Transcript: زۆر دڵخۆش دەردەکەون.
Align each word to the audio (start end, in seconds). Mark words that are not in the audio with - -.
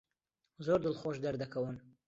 زۆر 0.65 0.79
دڵخۆش 0.85 1.17
دەردەکەون. 1.23 1.75